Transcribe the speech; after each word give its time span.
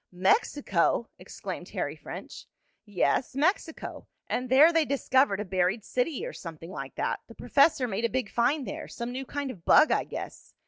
"Mexico!" 0.11 1.09
exclaimed 1.19 1.69
Harry 1.69 1.95
French. 1.95 2.47
"Yes, 2.85 3.35
Mexico. 3.35 4.07
And 4.27 4.49
there 4.49 4.73
they 4.73 4.83
discovered 4.83 5.39
a 5.39 5.45
buried 5.45 5.83
city, 5.83 6.25
or 6.25 6.33
something 6.33 6.71
like 6.71 6.95
that. 6.95 7.19
The 7.27 7.35
professor 7.35 7.87
made 7.87 8.05
a 8.05 8.09
big 8.09 8.27
find 8.31 8.65
there 8.67 8.87
some 8.87 9.11
new 9.11 9.27
kind 9.27 9.51
of 9.51 9.63
bug 9.63 9.91
I 9.91 10.05
guess. 10.05 10.55